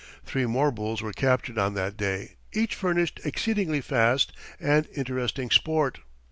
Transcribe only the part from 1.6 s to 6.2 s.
that day; each furnished exceedingly fast and interesting sport.